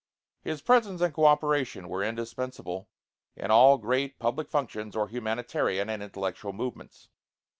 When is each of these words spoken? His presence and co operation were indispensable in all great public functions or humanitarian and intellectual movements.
His 0.41 0.63
presence 0.63 0.99
and 1.01 1.13
co 1.13 1.25
operation 1.25 1.87
were 1.87 2.03
indispensable 2.03 2.89
in 3.35 3.51
all 3.51 3.77
great 3.77 4.17
public 4.17 4.49
functions 4.49 4.95
or 4.95 5.07
humanitarian 5.09 5.91
and 5.91 6.01
intellectual 6.01 6.53
movements. 6.53 7.09